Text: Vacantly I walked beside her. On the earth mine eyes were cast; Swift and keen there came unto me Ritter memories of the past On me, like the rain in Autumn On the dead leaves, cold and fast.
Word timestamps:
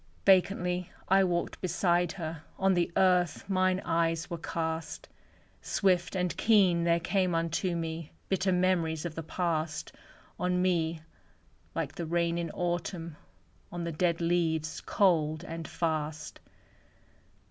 Vacantly 0.25 0.89
I 1.09 1.23
walked 1.23 1.61
beside 1.61 2.13
her. 2.13 2.41
On 2.57 2.73
the 2.73 2.91
earth 2.97 3.47
mine 3.47 3.79
eyes 3.85 4.31
were 4.31 4.39
cast; 4.39 5.07
Swift 5.61 6.15
and 6.15 6.35
keen 6.37 6.85
there 6.85 6.99
came 6.99 7.35
unto 7.35 7.75
me 7.75 8.11
Ritter 8.31 8.51
memories 8.51 9.05
of 9.05 9.13
the 9.13 9.21
past 9.21 9.91
On 10.39 10.59
me, 10.59 11.01
like 11.75 11.93
the 11.93 12.07
rain 12.07 12.39
in 12.39 12.49
Autumn 12.49 13.15
On 13.71 13.83
the 13.83 13.91
dead 13.91 14.19
leaves, 14.21 14.81
cold 14.83 15.43
and 15.43 15.67
fast. 15.67 16.39